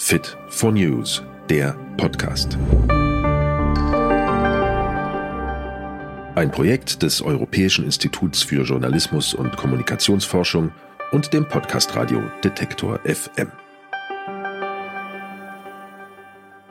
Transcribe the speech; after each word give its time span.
Fit 0.00 0.38
for 0.48 0.70
News, 0.70 1.24
der 1.50 1.72
Podcast. 1.96 2.56
Ein 6.36 6.52
Projekt 6.52 7.02
des 7.02 7.20
Europäischen 7.20 7.84
Instituts 7.84 8.44
für 8.44 8.62
Journalismus 8.62 9.34
und 9.34 9.56
Kommunikationsforschung 9.56 10.70
und 11.10 11.32
dem 11.32 11.48
Podcast-Radio 11.48 12.22
Detektor 12.44 13.00
FM. 13.00 13.50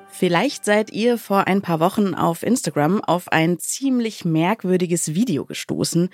Vielleicht 0.08 0.64
seid 0.64 0.92
ihr 0.92 1.18
vor 1.18 1.48
ein 1.48 1.62
paar 1.62 1.82
Wochen 1.82 2.16
auf 2.16 2.44
Instagram 2.44 3.04
auf 3.04 3.30
ein 3.30 3.60
ziemlich 3.60 4.24
merkwürdiges 4.24 5.16
Video 5.16 5.44
gestoßen. 5.44 6.10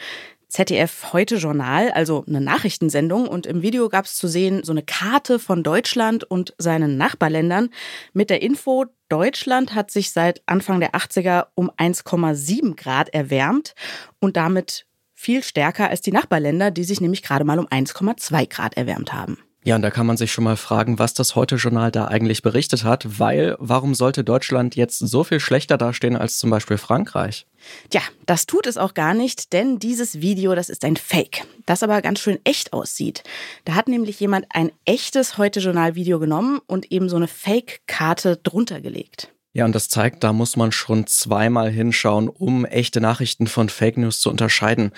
ZDF 0.53 1.13
Heute 1.13 1.37
Journal, 1.37 1.89
also 1.89 2.23
eine 2.27 2.39
Nachrichtensendung. 2.39 3.27
Und 3.27 3.47
im 3.47 3.63
Video 3.63 3.89
gab 3.89 4.05
es 4.05 4.15
zu 4.15 4.27
sehen 4.27 4.63
so 4.63 4.71
eine 4.71 4.83
Karte 4.83 5.39
von 5.39 5.63
Deutschland 5.63 6.23
und 6.23 6.53
seinen 6.59 6.95
Nachbarländern 6.95 7.69
mit 8.13 8.29
der 8.29 8.43
Info, 8.43 8.85
Deutschland 9.09 9.73
hat 9.73 9.89
sich 9.89 10.11
seit 10.11 10.43
Anfang 10.45 10.79
der 10.79 10.91
80er 10.91 11.47
um 11.55 11.71
1,7 11.71 12.75
Grad 12.75 13.09
erwärmt 13.09 13.73
und 14.19 14.37
damit 14.37 14.85
viel 15.15 15.41
stärker 15.41 15.89
als 15.89 16.01
die 16.01 16.11
Nachbarländer, 16.11 16.69
die 16.69 16.83
sich 16.83 17.01
nämlich 17.01 17.23
gerade 17.23 17.45
mal 17.45 17.57
um 17.57 17.67
1,2 17.67 18.47
Grad 18.47 18.77
erwärmt 18.77 19.11
haben. 19.11 19.39
Ja, 19.65 19.77
und 19.77 19.81
da 19.81 19.91
kann 19.91 20.05
man 20.05 20.17
sich 20.17 20.31
schon 20.31 20.43
mal 20.43 20.57
fragen, 20.57 20.99
was 20.99 21.13
das 21.13 21.35
Heute-Journal 21.35 21.89
da 21.89 22.07
eigentlich 22.07 22.41
berichtet 22.41 22.83
hat, 22.83 23.19
weil 23.19 23.55
warum 23.59 23.95
sollte 23.95 24.25
Deutschland 24.25 24.75
jetzt 24.75 24.99
so 24.99 25.23
viel 25.23 25.39
schlechter 25.39 25.77
dastehen 25.77 26.17
als 26.17 26.37
zum 26.37 26.49
Beispiel 26.49 26.77
Frankreich? 26.77 27.45
Tja, 27.89 28.01
das 28.25 28.45
tut 28.45 28.67
es 28.67 28.77
auch 28.77 28.93
gar 28.93 29.13
nicht, 29.13 29.53
denn 29.53 29.79
dieses 29.79 30.19
Video, 30.19 30.53
das 30.53 30.69
ist 30.69 30.83
ein 30.83 30.97
Fake, 30.97 31.45
das 31.65 31.81
aber 31.81 32.01
ganz 32.01 32.19
schön 32.19 32.39
echt 32.43 32.73
aussieht. 32.73 33.23
Da 33.63 33.75
hat 33.75 33.87
nämlich 33.87 34.19
jemand 34.19 34.47
ein 34.49 34.71
echtes 34.83 35.37
Heute-Journal-Video 35.37 36.19
genommen 36.19 36.59
und 36.67 36.91
eben 36.91 37.07
so 37.07 37.15
eine 37.15 37.29
Fake-Karte 37.29 38.37
drunter 38.43 38.81
gelegt. 38.81 39.29
Ja, 39.55 39.65
und 39.65 39.75
das 39.75 39.87
zeigt, 39.87 40.23
da 40.23 40.33
muss 40.33 40.57
man 40.57 40.71
schon 40.71 41.05
zweimal 41.05 41.69
hinschauen, 41.69 42.27
um 42.27 42.65
echte 42.65 42.99
Nachrichten 42.99 43.45
von 43.45 43.69
Fake 43.69 43.97
News 43.97 44.19
zu 44.19 44.31
unterscheiden. 44.31 44.91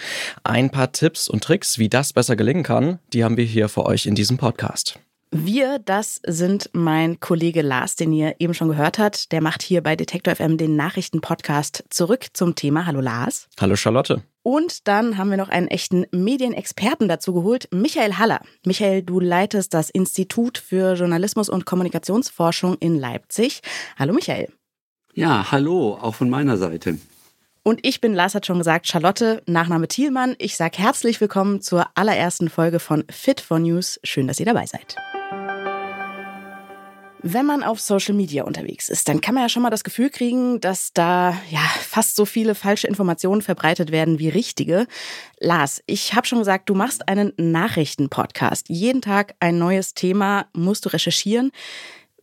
Ein 0.45 0.69
paar 0.69 0.93
Tipps 0.93 1.27
und 1.27 1.43
Tricks, 1.43 1.77
wie 1.77 1.89
das 1.89 2.13
besser 2.13 2.37
gelingen 2.37 2.63
kann, 2.63 2.99
die 3.11 3.25
haben 3.25 3.35
wir 3.35 3.43
hier 3.43 3.67
für 3.67 3.85
euch 3.85 4.05
in 4.05 4.15
diesem 4.15 4.37
Podcast. 4.37 4.97
Wir, 5.31 5.79
das 5.79 6.21
sind 6.25 6.69
mein 6.73 7.19
Kollege 7.19 7.61
Lars, 7.61 7.95
den 7.95 8.13
ihr 8.13 8.35
eben 8.39 8.53
schon 8.53 8.69
gehört 8.69 8.99
habt. 8.99 9.31
Der 9.31 9.41
macht 9.41 9.61
hier 9.61 9.81
bei 9.81 9.95
Detektor 9.95 10.35
FM 10.35 10.57
den 10.57 10.75
Nachrichtenpodcast 10.75 11.83
zurück 11.89 12.27
zum 12.33 12.55
Thema. 12.55 12.85
Hallo 12.85 13.01
Lars. 13.01 13.47
Hallo 13.59 13.75
Charlotte. 13.75 14.23
Und 14.43 14.87
dann 14.87 15.17
haben 15.17 15.31
wir 15.31 15.37
noch 15.37 15.49
einen 15.49 15.67
echten 15.67 16.05
Medienexperten 16.11 17.07
dazu 17.07 17.33
geholt, 17.33 17.67
Michael 17.71 18.17
Haller. 18.17 18.41
Michael, 18.65 19.01
du 19.01 19.19
leitest 19.19 19.73
das 19.73 19.89
Institut 19.89 20.59
für 20.59 20.93
Journalismus 20.93 21.49
und 21.49 21.65
Kommunikationsforschung 21.65 22.77
in 22.79 22.99
Leipzig. 22.99 23.61
Hallo 23.97 24.13
Michael. 24.13 24.53
Ja, 25.15 25.51
hallo, 25.51 25.97
auch 25.99 26.13
von 26.15 26.29
meiner 26.29 26.57
Seite. 26.57 26.99
Und 27.63 27.79
ich 27.83 27.99
bin, 27.99 28.13
Lars 28.13 28.35
hat 28.35 28.45
schon 28.45 28.59
gesagt, 28.59 28.87
Charlotte, 28.87 29.41
Nachname 29.47 29.87
Thielmann. 29.87 30.35
Ich 30.37 30.55
sage 30.55 30.77
herzlich 30.77 31.19
willkommen 31.19 31.61
zur 31.61 31.87
allerersten 31.95 32.49
Folge 32.49 32.79
von 32.79 33.03
Fit 33.09 33.41
for 33.41 33.57
News. 33.57 33.99
Schön, 34.03 34.27
dass 34.27 34.39
ihr 34.39 34.45
dabei 34.45 34.67
seid. 34.67 34.95
Wenn 37.27 37.47
man 37.47 37.63
auf 37.63 37.81
Social 37.81 38.13
Media 38.13 38.43
unterwegs 38.43 38.87
ist, 38.87 39.09
dann 39.09 39.19
kann 39.19 39.33
man 39.33 39.41
ja 39.41 39.49
schon 39.49 39.63
mal 39.63 39.71
das 39.71 39.83
Gefühl 39.83 40.11
kriegen, 40.11 40.61
dass 40.61 40.93
da 40.93 41.35
ja 41.49 41.61
fast 41.81 42.15
so 42.15 42.23
viele 42.23 42.53
falsche 42.53 42.85
Informationen 42.85 43.41
verbreitet 43.41 43.91
werden 43.91 44.19
wie 44.19 44.29
richtige. 44.29 44.85
Lars, 45.39 45.81
ich 45.87 46.13
habe 46.13 46.27
schon 46.27 46.37
gesagt, 46.37 46.69
du 46.69 46.75
machst 46.75 47.09
einen 47.09 47.33
Nachrichtenpodcast. 47.37 48.69
Jeden 48.69 49.01
Tag 49.01 49.33
ein 49.39 49.57
neues 49.57 49.95
Thema 49.95 50.45
musst 50.53 50.85
du 50.85 50.89
recherchieren. 50.89 51.51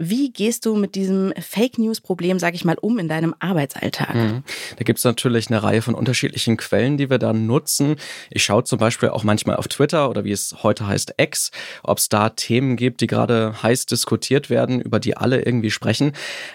Wie 0.04 0.32
gehst 0.32 0.66
du 0.66 0.74
mit 0.74 0.96
diesem 0.96 1.32
Fake 1.38 1.78
News-Problem, 1.78 2.40
sag 2.40 2.54
ich 2.54 2.64
mal, 2.64 2.76
um 2.80 2.98
in 2.98 3.08
deinem 3.08 3.36
Arbeitsalltag? 3.38 4.16
Mhm. 4.16 4.42
Da 4.76 4.82
gibt 4.82 4.98
es 4.98 5.04
natürlich 5.04 5.48
eine 5.48 5.62
Reihe 5.62 5.80
von 5.80 5.94
unterschiedlichen 5.94 6.56
Quellen, 6.56 6.96
die 6.96 7.08
wir 7.08 7.18
dann 7.18 7.46
nutzen. 7.46 7.94
Ich 8.28 8.42
schaue 8.42 8.64
zum 8.64 8.80
Beispiel 8.80 9.10
auch 9.10 9.22
manchmal 9.22 9.56
auf 9.56 9.68
Twitter 9.68 10.10
oder 10.10 10.24
wie 10.24 10.32
es 10.32 10.56
heute 10.64 10.88
heißt 10.88 11.14
X, 11.18 11.52
ob 11.84 11.98
es 11.98 12.08
da 12.08 12.30
Themen 12.30 12.74
gibt, 12.74 13.00
die 13.00 13.06
gerade 13.06 13.62
heiß 13.62 13.86
diskutiert 13.86 14.50
werden, 14.50 14.80
über 14.80 14.98
die 14.98 15.16
alle 15.16 15.42
irgendwie 15.42 15.70
sprechen. 15.70 16.12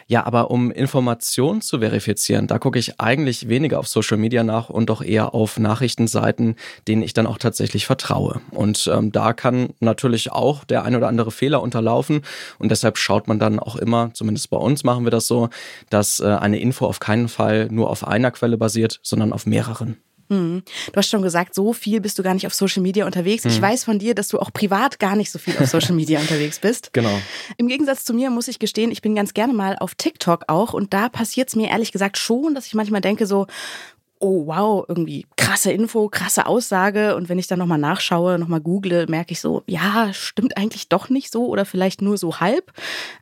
Ja, 0.07 0.25
aber 0.25 0.51
um 0.51 0.69
Informationen 0.69 1.61
zu 1.61 1.79
verifizieren, 1.79 2.47
da 2.47 2.59
gucke 2.59 2.79
ich 2.79 2.99
eigentlich 2.99 3.47
weniger 3.47 3.79
auf 3.79 3.87
Social 3.87 4.17
Media 4.17 4.43
nach 4.43 4.69
und 4.69 4.89
doch 4.89 5.01
eher 5.01 5.33
auf 5.33 5.57
Nachrichtenseiten, 5.57 6.57
denen 6.89 7.01
ich 7.01 7.13
dann 7.13 7.27
auch 7.27 7.37
tatsächlich 7.37 7.85
vertraue. 7.85 8.41
Und 8.51 8.89
ähm, 8.93 9.13
da 9.13 9.31
kann 9.31 9.69
natürlich 9.79 10.33
auch 10.33 10.65
der 10.65 10.83
ein 10.83 10.97
oder 10.97 11.07
andere 11.07 11.31
Fehler 11.31 11.61
unterlaufen 11.61 12.23
und 12.59 12.71
deshalb 12.71 12.97
schaut 12.97 13.29
man 13.29 13.36
dann 13.39 13.59
auch 13.59 13.75
immer, 13.75 14.11
zumindest 14.13 14.49
bei 14.49 14.57
uns 14.57 14.83
machen 14.83 15.05
wir 15.05 15.11
das 15.11 15.27
so, 15.27 15.49
dass 15.89 16.19
äh, 16.19 16.25
eine 16.25 16.59
Info 16.59 16.85
auf 16.85 16.99
keinen 16.99 17.27
Fall 17.27 17.67
nur 17.71 17.89
auf 17.89 18.07
einer 18.07 18.31
Quelle 18.31 18.57
basiert, 18.57 18.99
sondern 19.03 19.33
auf 19.33 19.45
mehreren. 19.45 19.97
Hm. 20.29 20.63
Du 20.91 20.97
hast 20.97 21.09
schon 21.09 21.21
gesagt, 21.21 21.55
so 21.55 21.71
viel 21.71 22.01
bist 22.01 22.19
du 22.19 22.23
gar 22.23 22.33
nicht 22.33 22.45
auf 22.47 22.53
Social 22.53 22.83
Media 22.83 23.05
unterwegs. 23.05 23.43
Hm. 23.43 23.51
Ich 23.51 23.61
weiß 23.61 23.83
von 23.85 23.99
dir, 23.99 24.13
dass 24.13 24.27
du 24.27 24.39
auch 24.39 24.51
privat 24.51 24.99
gar 24.99 25.15
nicht 25.15 25.31
so 25.31 25.39
viel 25.39 25.55
auf 25.57 25.67
Social 25.67 25.93
Media 25.95 26.19
unterwegs 26.19 26.59
bist. 26.59 26.91
Genau. 26.93 27.17
Im 27.57 27.67
Gegensatz 27.67 28.03
zu 28.03 28.13
mir 28.13 28.29
muss 28.29 28.47
ich 28.47 28.59
gestehen, 28.59 28.91
ich 28.91 29.01
bin 29.01 29.15
ganz 29.15 29.33
gerne 29.33 29.53
mal 29.53 29.77
auf 29.77 29.95
TikTok 29.95 30.45
auch 30.47 30.73
und 30.73 30.93
da 30.93 31.09
passiert 31.09 31.49
es 31.49 31.55
mir 31.55 31.69
ehrlich 31.69 31.91
gesagt 31.91 32.17
schon, 32.17 32.55
dass 32.55 32.67
ich 32.67 32.73
manchmal 32.73 33.01
denke 33.01 33.25
so, 33.25 33.47
oh 34.19 34.47
wow, 34.47 34.85
irgendwie 34.87 35.25
krasse 35.35 35.71
Info, 35.71 36.09
krasse 36.09 36.45
Aussage. 36.45 37.15
Und 37.15 37.29
wenn 37.29 37.39
ich 37.39 37.47
dann 37.47 37.59
nochmal 37.59 37.77
nachschaue, 37.77 38.37
nochmal 38.37 38.61
google, 38.61 39.05
merke 39.07 39.31
ich 39.31 39.39
so, 39.39 39.63
ja, 39.65 40.11
stimmt 40.13 40.57
eigentlich 40.57 40.89
doch 40.89 41.09
nicht 41.09 41.31
so 41.31 41.47
oder 41.47 41.65
vielleicht 41.65 42.01
nur 42.01 42.17
so 42.17 42.39
halb. 42.39 42.73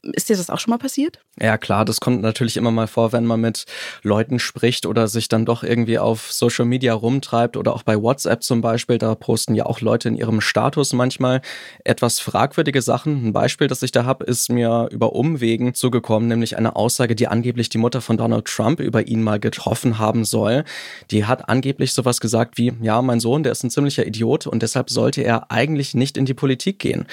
Ist 0.02 0.30
dir 0.30 0.36
das 0.36 0.50
auch 0.50 0.60
schon 0.60 0.72
mal 0.72 0.78
passiert? 0.78 1.20
Ja, 1.40 1.58
klar, 1.58 1.84
das 1.84 2.00
kommt 2.00 2.22
natürlich 2.22 2.56
immer 2.56 2.72
mal 2.72 2.88
vor, 2.88 3.12
wenn 3.12 3.26
man 3.26 3.42
mit 3.42 3.66
Leuten 4.04 4.40
spricht 4.40 4.86
oder 4.86 5.08
sich 5.08 5.28
dann 5.28 5.46
doch 5.46 5.64
irgendwie 5.64 6.00
auf 6.00 6.32
Social 6.32 6.66
Media 6.66 6.94
rumtreibt 6.94 7.58
oder 7.58 7.76
auch 7.76 7.84
bei 7.84 8.02
WhatsApp 8.02 8.42
zum 8.42 8.62
Beispiel. 8.62 8.98
Da 8.98 9.16
posten 9.16 9.54
ja 9.54 9.66
auch 9.66 9.82
Leute 9.82 10.08
in 10.08 10.16
ihrem 10.16 10.40
Status 10.40 10.94
manchmal 10.94 11.42
etwas 11.84 12.20
fragwürdige 12.20 12.82
Sachen. 12.82 13.28
Ein 13.28 13.34
Beispiel, 13.34 13.68
das 13.68 13.84
ich 13.84 13.92
da 13.92 14.06
habe, 14.06 14.26
ist 14.26 14.50
mir 14.50 14.88
über 14.92 15.14
Umwegen 15.14 15.74
zugekommen, 15.74 16.30
nämlich 16.30 16.58
eine 16.58 16.76
Aussage, 16.76 17.16
die 17.16 17.28
angeblich 17.28 17.70
die 17.70 17.78
Mutter 17.78 18.02
von 18.02 18.18
Donald 18.18 18.46
Trump 18.46 18.80
über 18.80 19.06
ihn 19.08 19.22
mal 19.22 19.40
getroffen 19.40 20.00
haben 20.00 20.24
soll. 20.24 20.64
Die 21.12 21.26
hat 21.26 21.50
angeblich 21.50 21.94
sowas 21.94 22.20
gesagt 22.20 22.58
wie, 22.58 22.74
ja, 22.82 23.02
mein 23.02 23.20
Sohn, 23.20 23.44
der 23.44 23.52
ist 23.52 23.64
ein 23.64 23.70
ziemlicher 23.70 24.06
Idiot 24.06 24.48
und 24.48 24.62
deshalb 24.62 24.90
sollte 24.90 25.22
er 25.22 25.52
eigentlich 25.52 25.94
nicht 25.94 26.18
in 26.18 26.26
die 26.26 26.34
Politik 26.34 26.80
gehen. 26.80 27.06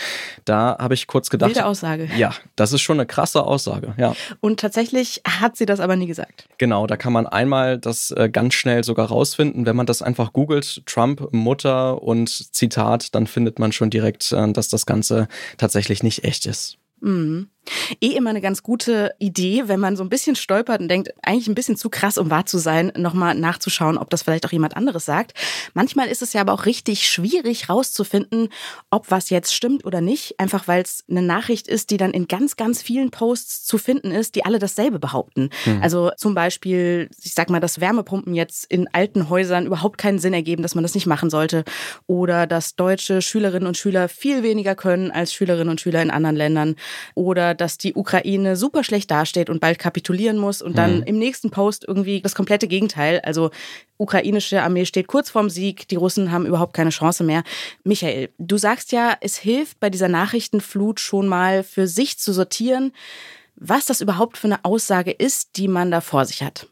Da 0.44 0.76
habe 0.78 0.94
ich 0.94 1.06
kurz 1.06 1.30
gedacht. 1.30 1.50
Wilde 1.50 1.66
Aussage. 1.66 2.08
Ja, 2.16 2.34
das 2.56 2.72
ist 2.72 2.82
schon 2.82 2.98
eine 2.98 3.06
krasse 3.06 3.44
Aussage, 3.44 3.94
ja. 3.96 4.14
Und 4.40 4.60
tatsächlich 4.60 5.22
hat 5.26 5.56
sie 5.56 5.66
das 5.66 5.80
aber 5.80 5.96
nie 5.96 6.06
gesagt. 6.06 6.48
Genau, 6.58 6.86
da 6.86 6.96
kann 6.96 7.12
man 7.12 7.26
einmal 7.26 7.78
das 7.78 8.10
äh, 8.10 8.28
ganz 8.30 8.54
schnell 8.54 8.84
sogar 8.84 9.08
rausfinden. 9.08 9.66
Wenn 9.66 9.76
man 9.76 9.86
das 9.86 10.02
einfach 10.02 10.32
googelt, 10.32 10.82
Trump, 10.86 11.32
Mutter 11.32 12.02
und 12.02 12.28
Zitat, 12.28 13.14
dann 13.14 13.26
findet 13.26 13.58
man 13.58 13.72
schon 13.72 13.90
direkt, 13.90 14.32
äh, 14.32 14.52
dass 14.52 14.68
das 14.68 14.86
Ganze 14.86 15.28
tatsächlich 15.56 16.02
nicht 16.02 16.24
echt 16.24 16.46
ist. 16.46 16.78
Mhm. 17.00 17.48
Eh 18.00 18.08
immer 18.08 18.30
eine 18.30 18.40
ganz 18.40 18.62
gute 18.62 19.14
Idee, 19.18 19.64
wenn 19.66 19.80
man 19.80 19.96
so 19.96 20.02
ein 20.02 20.08
bisschen 20.08 20.36
stolpert 20.36 20.80
und 20.80 20.88
denkt, 20.88 21.10
eigentlich 21.22 21.48
ein 21.48 21.54
bisschen 21.54 21.76
zu 21.76 21.90
krass, 21.90 22.18
um 22.18 22.30
wahr 22.30 22.46
zu 22.46 22.58
sein, 22.58 22.92
nochmal 22.96 23.34
nachzuschauen, 23.34 23.98
ob 23.98 24.10
das 24.10 24.22
vielleicht 24.22 24.44
auch 24.46 24.52
jemand 24.52 24.76
anderes 24.76 25.04
sagt. 25.04 25.32
Manchmal 25.74 26.08
ist 26.08 26.22
es 26.22 26.32
ja 26.32 26.40
aber 26.40 26.52
auch 26.52 26.66
richtig 26.66 27.08
schwierig 27.08 27.68
rauszufinden, 27.68 28.48
ob 28.90 29.10
was 29.10 29.30
jetzt 29.30 29.54
stimmt 29.54 29.84
oder 29.84 30.00
nicht, 30.00 30.38
einfach 30.40 30.66
weil 30.66 30.82
es 30.82 31.04
eine 31.08 31.22
Nachricht 31.22 31.68
ist, 31.68 31.90
die 31.90 31.96
dann 31.96 32.12
in 32.12 32.26
ganz, 32.28 32.56
ganz 32.56 32.82
vielen 32.82 33.10
Posts 33.10 33.64
zu 33.64 33.78
finden 33.78 34.10
ist, 34.10 34.34
die 34.34 34.44
alle 34.44 34.58
dasselbe 34.58 34.98
behaupten. 34.98 35.50
Mhm. 35.64 35.82
Also 35.82 36.10
zum 36.16 36.34
Beispiel, 36.34 37.08
ich 37.22 37.34
sag 37.34 37.50
mal, 37.50 37.60
dass 37.60 37.80
Wärmepumpen 37.80 38.34
jetzt 38.34 38.64
in 38.70 38.88
alten 38.92 39.28
Häusern 39.28 39.66
überhaupt 39.66 39.98
keinen 39.98 40.18
Sinn 40.18 40.34
ergeben, 40.34 40.62
dass 40.62 40.74
man 40.74 40.82
das 40.82 40.94
nicht 40.94 41.06
machen 41.06 41.30
sollte. 41.30 41.64
Oder 42.06 42.46
dass 42.46 42.76
deutsche 42.76 43.22
Schülerinnen 43.22 43.66
und 43.66 43.76
Schüler 43.76 44.08
viel 44.08 44.42
weniger 44.42 44.74
können 44.74 45.10
als 45.10 45.32
Schülerinnen 45.32 45.70
und 45.70 45.80
Schüler 45.80 46.02
in 46.02 46.10
anderen 46.10 46.36
Ländern. 46.36 46.76
Oder 47.14 47.51
dass 47.54 47.78
die 47.78 47.94
Ukraine 47.94 48.56
super 48.56 48.84
schlecht 48.84 49.10
dasteht 49.10 49.50
und 49.50 49.60
bald 49.60 49.78
kapitulieren 49.78 50.38
muss 50.38 50.62
und 50.62 50.78
dann 50.78 50.98
mhm. 50.98 51.02
im 51.04 51.18
nächsten 51.18 51.50
Post 51.50 51.84
irgendwie 51.86 52.20
das 52.20 52.34
komplette 52.34 52.68
Gegenteil. 52.68 53.20
Also 53.20 53.50
ukrainische 53.98 54.62
Armee 54.62 54.84
steht 54.84 55.06
kurz 55.06 55.30
vorm 55.30 55.50
Sieg, 55.50 55.88
die 55.88 55.96
Russen 55.96 56.32
haben 56.32 56.46
überhaupt 56.46 56.74
keine 56.74 56.90
Chance 56.90 57.24
mehr. 57.24 57.44
Michael, 57.84 58.30
du 58.38 58.56
sagst 58.58 58.92
ja, 58.92 59.16
es 59.20 59.36
hilft 59.36 59.80
bei 59.80 59.90
dieser 59.90 60.08
Nachrichtenflut 60.08 61.00
schon 61.00 61.28
mal 61.28 61.62
für 61.62 61.86
sich 61.86 62.18
zu 62.18 62.32
sortieren, 62.32 62.92
was 63.56 63.86
das 63.86 64.00
überhaupt 64.00 64.38
für 64.38 64.48
eine 64.48 64.64
Aussage 64.64 65.12
ist, 65.12 65.56
die 65.56 65.68
man 65.68 65.90
da 65.90 66.00
vor 66.00 66.24
sich 66.24 66.42
hat. 66.42 66.68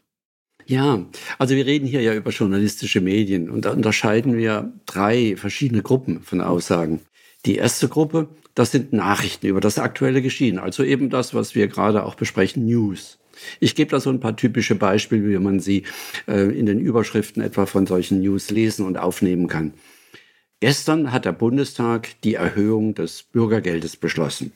Ja, 0.65 1.05
also 1.37 1.55
wir 1.55 1.65
reden 1.65 1.87
hier 1.87 2.01
ja 2.01 2.13
über 2.13 2.31
journalistische 2.31 3.01
Medien 3.01 3.49
und 3.49 3.65
da 3.65 3.71
unterscheiden 3.71 4.37
wir 4.37 4.71
drei 4.85 5.35
verschiedene 5.35 5.81
Gruppen 5.81 6.21
von 6.21 6.41
Aussagen. 6.41 7.01
Die 7.45 7.55
erste 7.55 7.87
Gruppe 7.87 8.29
das 8.55 8.71
sind 8.71 8.91
Nachrichten 8.93 9.47
über 9.47 9.61
das 9.61 9.79
aktuelle 9.79 10.21
Geschehen, 10.21 10.59
also 10.59 10.83
eben 10.83 11.09
das, 11.09 11.33
was 11.33 11.55
wir 11.55 11.67
gerade 11.67 12.03
auch 12.03 12.15
besprechen, 12.15 12.65
News. 12.65 13.17
Ich 13.59 13.75
gebe 13.75 13.91
da 13.91 13.99
so 13.99 14.09
ein 14.09 14.19
paar 14.19 14.35
typische 14.35 14.75
Beispiele, 14.75 15.29
wie 15.29 15.39
man 15.39 15.59
sie 15.59 15.83
äh, 16.27 16.51
in 16.57 16.65
den 16.65 16.79
Überschriften 16.79 17.41
etwa 17.41 17.65
von 17.65 17.87
solchen 17.87 18.19
News 18.21 18.51
lesen 18.51 18.85
und 18.85 18.97
aufnehmen 18.97 19.47
kann. 19.47 19.73
Gestern 20.59 21.11
hat 21.11 21.25
der 21.25 21.31
Bundestag 21.31 22.09
die 22.23 22.35
Erhöhung 22.35 22.93
des 22.93 23.23
Bürgergeldes 23.23 23.95
beschlossen. 23.95 24.51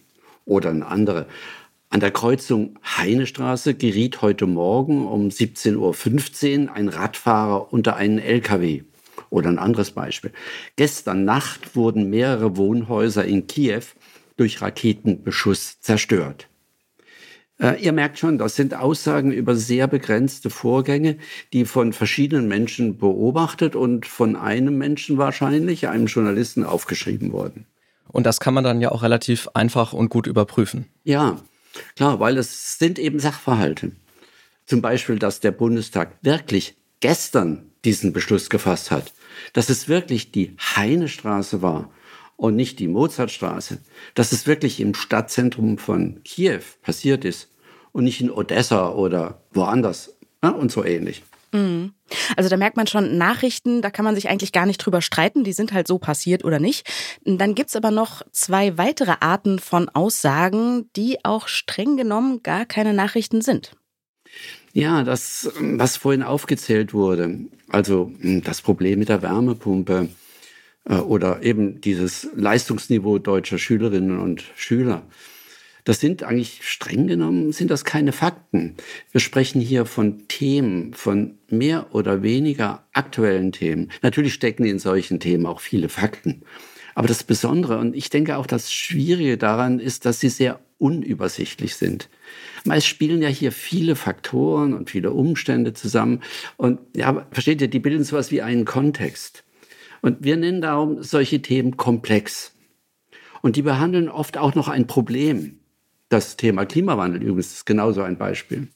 Oder 0.46 0.70
eine 0.70 0.86
andere. 0.86 1.26
An 1.90 2.00
der 2.00 2.12
Kreuzung 2.12 2.78
Heinestraße 2.98 3.74
geriet 3.74 4.22
heute 4.22 4.46
Morgen 4.46 5.08
um 5.08 5.30
17.15 5.30 6.68
Uhr 6.68 6.76
ein 6.76 6.90
Radfahrer 6.90 7.74
unter 7.74 7.96
einen 7.96 8.20
LKW. 8.20 8.84
Oder 9.30 9.50
ein 9.50 9.60
anderes 9.60 9.92
Beispiel. 9.92 10.32
Gestern 10.76 11.26
Nacht 11.26 11.76
wurden 11.76 12.10
mehrere 12.10 12.58
Wohnhäuser 12.58 13.26
in 13.26 13.48
Kiew 13.48 13.84
durch 14.38 14.62
Raketenbeschuss 14.62 15.80
zerstört. 15.82 16.48
Äh, 17.60 17.82
ihr 17.82 17.94
merkt 17.94 18.20
schon, 18.20 18.38
das 18.38 18.56
sind 18.56 18.74
Aussagen 18.74 19.32
über 19.32 19.56
sehr 19.56 19.88
begrenzte 19.88 20.50
Vorgänge, 20.50 21.18
die 21.54 21.66
von 21.66 21.94
verschiedenen 21.94 22.48
Menschen 22.48 22.98
beobachtet 22.98 23.76
und 23.76 24.06
von 24.06 24.36
einem 24.36 24.78
Menschen 24.78 25.18
wahrscheinlich, 25.18 25.88
einem 25.88 26.08
Journalisten, 26.08 26.66
aufgeschrieben 26.66 27.32
wurden. 27.32 27.66
Und 28.10 28.26
das 28.26 28.40
kann 28.40 28.54
man 28.54 28.64
dann 28.64 28.82
ja 28.82 28.92
auch 28.92 29.04
relativ 29.04 29.48
einfach 29.54 29.94
und 29.94 30.10
gut 30.10 30.28
überprüfen. 30.28 30.86
Ja, 31.04 31.40
klar, 31.96 32.20
weil 32.20 32.38
es 32.38 32.78
sind 32.78 33.00
eben 33.00 33.20
Sachverhalte. 33.20 33.94
Zum 34.66 34.82
Beispiel, 34.82 35.20
dass 35.20 35.40
der 35.40 35.52
Bundestag 35.52 36.18
wirklich 36.22 36.76
gestern 37.00 37.72
diesen 37.86 38.14
Beschluss 38.14 38.50
gefasst 38.50 38.92
hat, 38.92 39.14
dass 39.54 39.70
es 39.70 39.88
wirklich 39.88 40.32
die 40.32 40.56
Heinestraße 40.76 41.62
war 41.62 41.92
und 42.38 42.56
nicht 42.56 42.80
die 42.80 42.88
Mozartstraße, 42.88 43.80
dass 44.14 44.32
es 44.32 44.48
wirklich 44.48 44.80
im 44.80 44.94
Stadtzentrum 44.94 45.78
von 45.78 46.22
Kiew 46.24 46.62
passiert 46.82 47.24
ist 47.26 47.50
und 47.92 48.04
nicht 48.04 48.22
in 48.22 48.32
Odessa 48.32 48.90
oder 48.90 49.42
woanders 49.54 50.16
ja, 50.44 50.50
und 50.50 50.72
so 50.72 50.84
ähnlich. 50.84 51.24
Mhm. 51.54 51.94
Also 52.36 52.50
da 52.50 52.58
merkt 52.58 52.78
man 52.78 52.88
schon, 52.88 53.18
Nachrichten, 53.18 53.82
da 53.82 53.90
kann 53.90 54.06
man 54.06 54.16
sich 54.16 54.30
eigentlich 54.30 54.52
gar 54.52 54.66
nicht 54.66 54.78
drüber 54.78 55.02
streiten, 55.02 55.44
die 55.44 55.54
sind 55.54 55.74
halt 55.74 55.88
so 55.88 55.98
passiert 55.98 56.44
oder 56.44 56.60
nicht. 56.60 56.88
Dann 57.24 57.56
gibt's 57.56 57.76
aber 57.76 57.92
noch 57.92 58.22
zwei 58.32 58.78
weitere 58.78 59.16
Arten 59.22 59.60
von 59.60 59.90
Aussagen, 59.90 60.90
die 60.96 61.24
auch 61.24 61.48
streng 61.48 61.98
genommen 61.98 62.44
gar 62.44 62.66
keine 62.66 62.94
Nachrichten 62.94 63.42
sind. 63.42 63.72
Ja, 64.74 65.04
das, 65.04 65.52
was 65.60 65.98
vorhin 65.98 66.24
aufgezählt 66.24 66.94
wurde, 66.94 67.40
also 67.70 68.12
hm, 68.20 68.44
das 68.44 68.62
Problem 68.62 69.00
mit 69.00 69.10
der 69.10 69.22
Wärmepumpe 69.22 70.10
äh, 70.86 70.96
oder 70.96 71.44
eben 71.44 71.80
dieses 71.82 72.28
Leistungsniveau 72.36 73.20
deutscher 73.20 73.58
Schülerinnen 73.58 74.20
und 74.20 74.44
Schüler, 74.56 75.04
das 75.86 76.00
sind 76.00 76.24
eigentlich 76.24 76.62
streng 76.64 77.06
genommen, 77.06 77.52
sind 77.52 77.70
das 77.70 77.86
keine 77.86 78.12
Fakten. 78.12 78.76
Wir 79.12 79.22
sprechen 79.22 79.62
hier 79.62 79.86
von 79.86 80.28
Themen, 80.28 80.96
von 80.96 81.38
mehr 81.48 81.94
oder 81.94 82.24
weniger 82.24 82.84
aktuellen 82.92 83.52
Themen. 83.52 83.92
Natürlich 84.02 84.34
stecken 84.34 84.66
in 84.66 84.80
solchen 84.80 85.20
Themen 85.20 85.46
auch 85.46 85.60
viele 85.60 85.88
Fakten. 85.88 86.42
Aber 86.96 87.08
das 87.08 87.24
Besondere 87.24 87.78
und 87.78 87.96
ich 87.96 88.10
denke 88.10 88.38
auch 88.38 88.48
das 88.48 88.74
Schwierige 88.74 89.38
daran 89.38 89.80
ist, 89.80 90.06
dass 90.06 90.20
sie 90.20 90.30
sehr 90.30 90.60
unübersichtlich 90.86 91.76
sind. 91.76 92.10
Meist 92.64 92.86
spielen 92.86 93.22
ja 93.24 93.28
hier 93.28 93.52
viele 93.52 93.96
Faktoren 93.96 94.74
und 94.74 94.92
viele 94.92 95.12
Umstände 95.12 95.74
zusammen. 95.74 96.22
Und 96.58 96.80
ja, 96.96 97.26
versteht 97.32 97.62
ihr, 97.62 97.68
die 97.68 97.80
bilden 97.80 98.04
sowas 98.04 98.30
wie 98.30 98.44
einen 98.44 98.66
Kontext. 98.66 99.44
Und 100.02 100.24
wir 100.24 100.38
nennen 100.38 100.62
darum 100.62 101.02
solche 101.02 101.42
Themen 101.42 101.76
komplex. 101.76 102.54
Und 103.42 103.56
die 103.56 103.64
behandeln 103.64 104.10
oft 104.10 104.38
auch 104.38 104.54
noch 104.54 104.68
ein 104.68 104.86
Problem. 104.86 105.60
Das 106.10 106.38
Thema 106.38 106.66
Klimawandel 106.66 107.24
übrigens 107.24 107.54
ist 107.54 107.66
genauso 107.66 108.04
ein 108.04 108.20
Beispiel. 108.20 108.68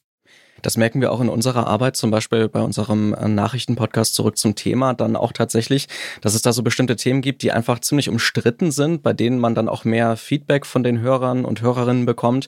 Das 0.62 0.78
merken 0.78 1.02
wir 1.02 1.12
auch 1.12 1.22
in 1.22 1.30
unserer 1.30 1.68
Arbeit, 1.68 1.96
zum 1.96 2.12
Beispiel 2.12 2.50
bei 2.50 2.62
unserem 2.62 3.14
äh, 3.14 3.28
Nachrichtenpodcast 3.28 4.16
zurück 4.16 4.38
zum 4.38 4.56
Thema, 4.56 4.94
dann 4.94 5.16
auch 5.16 5.32
tatsächlich, 5.32 5.88
dass 6.22 6.36
es 6.36 6.42
da 6.42 6.54
so 6.54 6.64
bestimmte 6.64 6.96
Themen 6.96 7.22
gibt, 7.22 7.42
die 7.42 7.52
einfach 7.52 7.80
ziemlich 7.80 8.10
umstritten 8.10 8.72
sind, 8.72 9.04
bei 9.04 9.14
denen 9.14 9.40
man 9.40 9.56
dann 9.56 9.70
auch 9.70 9.86
mehr 9.86 10.18
Feedback 10.18 10.66
von 10.66 10.84
den 10.84 11.00
Hörern 11.02 11.46
und 11.46 11.62
Hörerinnen 11.62 12.06
bekommt. 12.06 12.48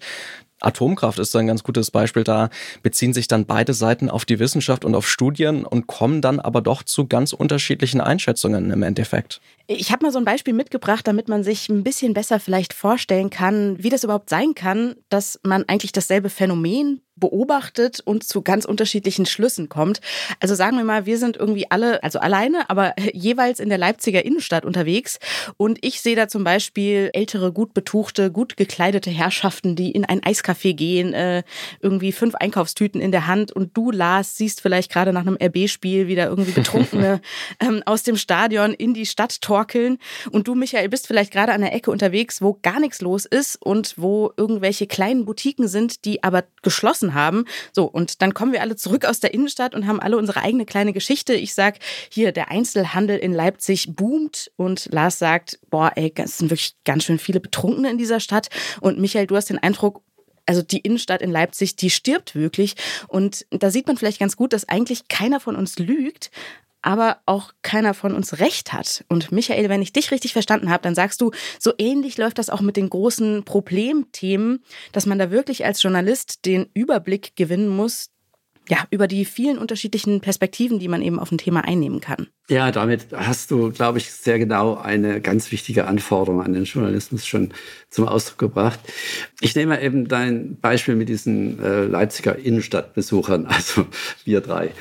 Atomkraft 0.62 1.20
ist 1.20 1.36
ein 1.36 1.48
ganz 1.48 1.64
gutes 1.64 1.92
Beispiel. 1.92 2.24
Da 2.24 2.50
beziehen 2.84 3.14
sich 3.14 3.28
dann 3.28 3.46
beide 3.46 3.74
Seiten 3.74 4.10
auf 4.10 4.26
die 4.26 4.40
Wissenschaft 4.40 4.86
und 4.86 4.96
auf 4.96 5.10
Studien 5.10 5.66
und 5.66 5.88
kommen 5.88 6.22
dann 6.22 6.40
aber 6.40 6.62
doch 6.62 6.84
zu 6.84 7.08
ganz 7.08 7.34
unterschiedlichen 7.34 8.00
Einschätzungen 8.00 8.72
im 8.72 8.84
Endeffekt. 8.84 9.42
Ich 9.68 9.92
habe 9.92 10.06
mal 10.06 10.12
so 10.12 10.20
ein 10.20 10.26
Beispiel 10.26 10.54
mitgebracht, 10.54 11.08
damit 11.08 11.28
man 11.28 11.44
sich 11.44 11.70
ein 11.70 11.84
bisschen 11.84 12.14
besser 12.14 12.40
vielleicht 12.40 12.74
vorstellen 12.74 13.30
kann, 13.30 13.82
wie 13.82 13.90
das 13.90 14.04
überhaupt 14.04 14.30
sein 14.30 14.54
kann, 14.54 14.96
dass 15.10 15.40
man 15.44 15.64
eigentlich 15.68 15.92
dasselbe 15.92 16.30
Phänomen 16.30 17.02
beobachtet 17.16 18.00
und 18.04 18.24
zu 18.24 18.42
ganz 18.42 18.66
unterschiedlichen 18.66 19.26
Schlüssen 19.26 19.70
kommt. 19.70 20.02
Also 20.40 20.56
sagen 20.56 20.78
wir 20.78 20.84
mal, 20.84 21.06
wir 21.06 21.18
sind 21.18 21.38
irgendwie 21.38 21.70
alle, 21.70 22.04
also 22.04 22.20
alleine, 22.20 22.70
aber 22.70 22.94
jeweils 23.14 23.60
in 23.60 23.70
der 23.70 23.78
Leipziger 23.78 24.26
Innenstadt 24.26 24.66
unterwegs. 24.66 25.20
Und 25.58 25.78
ich 25.82 26.02
sehe 26.02 26.16
da 26.16 26.28
zum 26.28 26.44
Beispiel 26.44 27.10
ältere, 27.14 27.54
gut 27.54 27.74
betuchte, 27.74 28.32
gut 28.32 28.58
gekleidete 28.58 29.10
Herrschaften, 29.10 29.76
die 29.76 29.92
in 29.92 30.06
ein 30.06 30.22
Eiscafé 30.22 30.74
gehen, 30.74 31.14
äh, 31.14 31.44
irgendwie 31.80 32.12
fünf 32.12 32.36
Einkaufstüten 32.36 33.00
in 33.00 33.12
der 33.12 33.28
Hand. 33.28 33.52
Und 33.52 33.78
du, 33.78 33.92
Lars, 33.92 34.38
siehst 34.38 34.62
vielleicht 34.62 34.92
gerade 34.92 35.14
nach 35.14 35.22
einem 35.22 35.38
RB-Spiel 35.42 36.08
wieder 36.08 36.28
irgendwie 36.28 36.52
Betrunkene 36.52 37.22
ähm, 37.60 37.84
aus 37.86 38.04
dem 38.04 38.18
Stadion 38.18 38.74
in 38.74 38.94
die 38.94 39.06
Stadt 39.06 39.42
torkeln. 39.42 40.00
Und 40.32 40.48
du, 40.48 40.56
Michael, 40.56 40.90
bist 40.90 41.08
vielleicht 41.08 41.32
gerade 41.32 41.54
an 41.54 41.62
der 41.62 41.74
Ecke 41.74 41.92
unterwegs, 41.92 42.42
wo 42.42 42.58
gar 42.62 42.80
nichts 42.80 43.02
los 43.02 43.26
ist 43.26 43.62
und 43.62 43.94
wo 43.98 44.32
irgendwelche 44.38 44.88
kleinen 44.88 45.26
Boutiquen 45.26 45.68
sind, 45.68 46.06
die 46.06 46.24
aber 46.24 46.46
geschlossen 46.64 47.01
haben. 47.14 47.46
So, 47.74 47.86
und 47.86 48.22
dann 48.22 48.34
kommen 48.34 48.54
wir 48.54 48.62
alle 48.62 48.76
zurück 48.76 49.06
aus 49.06 49.20
der 49.20 49.34
Innenstadt 49.34 49.76
und 49.76 49.88
haben 49.88 50.00
alle 50.00 50.18
unsere 50.18 50.42
eigene 50.42 50.66
kleine 50.66 50.94
Geschichte. 50.94 51.34
Ich 51.34 51.54
sag, 51.54 51.80
hier, 52.10 52.32
der 52.32 52.52
Einzelhandel 52.52 53.18
in 53.18 53.34
Leipzig 53.34 53.96
boomt 53.96 54.52
und 54.56 54.88
Lars 54.92 55.20
sagt, 55.20 55.60
boah, 55.70 55.92
ey, 55.96 56.14
es 56.16 56.38
sind 56.38 56.50
wirklich 56.50 56.76
ganz 56.86 57.04
schön 57.04 57.20
viele 57.20 57.40
Betrunkene 57.40 57.90
in 57.90 57.98
dieser 57.98 58.20
Stadt. 58.20 58.50
Und 58.80 59.00
Michael, 59.00 59.28
du 59.28 59.36
hast 59.36 59.50
den 59.50 59.60
Eindruck, 59.60 60.02
also 60.46 60.62
die 60.62 60.80
Innenstadt 60.80 61.22
in 61.22 61.32
Leipzig, 61.32 61.76
die 61.76 61.90
stirbt 61.90 62.36
wirklich. 62.36 62.76
Und 63.08 63.46
da 63.52 63.72
sieht 63.72 63.88
man 63.88 63.98
vielleicht 63.98 64.20
ganz 64.20 64.36
gut, 64.36 64.54
dass 64.54 64.68
eigentlich 64.68 65.08
keiner 65.08 65.40
von 65.40 65.56
uns 65.56 65.80
lügt, 65.80 66.32
aber 66.82 67.20
auch 67.26 67.54
keiner 67.62 67.94
von 67.94 68.16
uns 68.16 68.40
recht 68.40 68.74
hat. 68.74 69.06
Und 69.08 69.32
Michael, 69.32 69.70
wenn 69.70 69.82
ich 69.82 69.94
dich 69.94 70.12
richtig 70.12 70.34
verstanden 70.34 70.70
habe, 70.70 70.84
dann 70.84 70.96
sagst 70.96 71.22
du, 71.22 71.32
so 71.60 71.74
ähnlich 71.78 72.18
läuft 72.18 72.40
das 72.40 72.50
auch 72.50 72.62
mit 72.62 72.78
den 72.78 72.90
großen 72.90 73.44
Problemthemen, 73.44 74.64
dass 74.92 75.06
man 75.06 75.20
da 75.20 75.32
wirklich 75.32 75.66
als 75.66 75.82
Journalist 75.82 76.46
den 76.46 76.68
Überblick 76.74 77.36
gewinnen 77.36 77.70
muss, 77.70 78.10
ja, 78.70 78.86
über 78.90 79.08
die 79.08 79.26
vielen 79.26 79.58
unterschiedlichen 79.58 80.22
Perspektiven, 80.22 80.80
die 80.80 80.88
man 80.88 81.02
eben 81.02 81.20
auf 81.20 81.32
ein 81.32 81.38
Thema 81.38 81.66
einnehmen 81.66 82.00
kann. 82.00 82.28
Ja, 82.50 82.72
damit 82.72 83.08
hast 83.14 83.52
du, 83.52 83.72
glaube 83.72 83.98
ich, 83.98 84.12
sehr 84.12 84.38
genau 84.40 84.76
eine 84.76 85.22
ganz 85.22 85.52
wichtige 85.52 85.88
Anforderung 85.88 86.42
an 86.42 86.54
den 86.54 86.66
Journalismus 86.66 87.26
schon 87.26 87.54
zum 87.90 88.08
Ausdruck 88.08 88.38
gebracht. 88.38 88.80
Ich 89.40 89.56
nehme 89.56 89.82
eben 89.82 90.08
dein 90.08 90.58
Beispiel 90.60 90.96
mit 90.96 91.10
diesen 91.10 91.60
äh, 91.60 91.86
Leipziger 91.86 92.38
Innenstadtbesuchern, 92.38 93.46
also 93.48 93.86
wir 94.26 94.42
drei. 94.42 94.72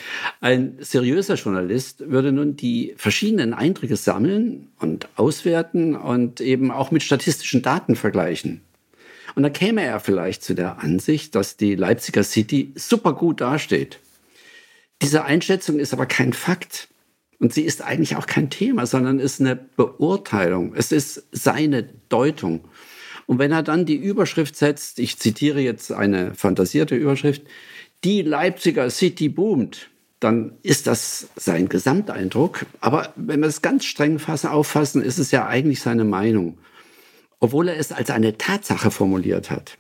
Ein 0.40 0.76
seriöser 0.80 1.34
Journalist 1.34 2.10
würde 2.10 2.32
nun 2.32 2.56
die 2.56 2.94
verschiedenen 2.96 3.54
Eindrücke 3.54 3.96
sammeln 3.96 4.68
und 4.78 5.08
auswerten 5.16 5.96
und 5.96 6.40
eben 6.40 6.70
auch 6.70 6.90
mit 6.90 7.02
statistischen 7.02 7.62
Daten 7.62 7.96
vergleichen. 7.96 8.62
Und 9.34 9.42
da 9.42 9.50
käme 9.50 9.82
er 9.82 10.00
vielleicht 10.00 10.42
zu 10.42 10.54
der 10.54 10.82
Ansicht, 10.82 11.34
dass 11.34 11.56
die 11.56 11.74
Leipziger 11.74 12.24
City 12.24 12.72
super 12.74 13.12
gut 13.12 13.40
dasteht. 13.40 13.98
Diese 15.02 15.24
Einschätzung 15.24 15.78
ist 15.78 15.92
aber 15.92 16.06
kein 16.06 16.32
Fakt. 16.32 16.88
Und 17.38 17.54
sie 17.54 17.62
ist 17.62 17.82
eigentlich 17.82 18.16
auch 18.16 18.26
kein 18.26 18.50
Thema, 18.50 18.86
sondern 18.86 19.18
ist 19.18 19.40
eine 19.40 19.56
Beurteilung. 19.56 20.74
Es 20.74 20.92
ist 20.92 21.24
seine 21.32 21.88
Deutung. 22.10 22.64
Und 23.26 23.38
wenn 23.38 23.52
er 23.52 23.62
dann 23.62 23.86
die 23.86 23.96
Überschrift 23.96 24.56
setzt, 24.56 24.98
ich 24.98 25.18
zitiere 25.18 25.60
jetzt 25.60 25.90
eine 25.92 26.34
fantasierte 26.34 26.96
Überschrift, 26.96 27.42
die 28.04 28.22
Leipziger 28.22 28.90
City 28.90 29.28
boomt, 29.28 29.88
dann 30.20 30.52
ist 30.62 30.86
das 30.86 31.28
sein 31.36 31.68
Gesamteindruck. 31.68 32.66
Aber 32.80 33.12
wenn 33.16 33.40
wir 33.40 33.46
es 33.46 33.62
ganz 33.62 33.86
streng 33.86 34.18
fassen, 34.18 34.48
auffassen, 34.48 35.02
ist 35.02 35.18
es 35.18 35.30
ja 35.30 35.46
eigentlich 35.46 35.80
seine 35.80 36.04
Meinung 36.04 36.58
obwohl 37.40 37.68
er 37.68 37.78
es 37.78 37.90
als 37.90 38.10
eine 38.10 38.38
Tatsache 38.38 38.90
formuliert 38.90 39.50
hat. 39.50 39.78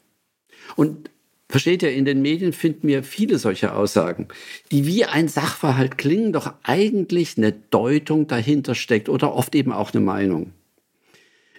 Und 0.76 1.10
versteht 1.48 1.82
ihr, 1.82 1.92
in 1.92 2.04
den 2.04 2.22
Medien 2.22 2.52
finden 2.52 2.88
wir 2.88 3.02
viele 3.02 3.38
solche 3.38 3.74
Aussagen, 3.74 4.28
die 4.72 4.86
wie 4.86 5.04
ein 5.04 5.28
Sachverhalt 5.28 5.98
klingen, 5.98 6.32
doch 6.32 6.54
eigentlich 6.62 7.36
eine 7.36 7.52
Deutung 7.52 8.26
dahinter 8.26 8.74
steckt 8.74 9.08
oder 9.08 9.34
oft 9.34 9.54
eben 9.54 9.72
auch 9.72 9.92
eine 9.92 10.02
Meinung. 10.02 10.52